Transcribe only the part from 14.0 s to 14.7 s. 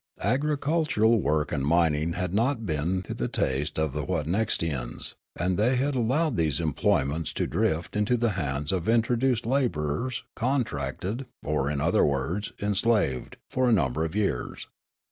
of years.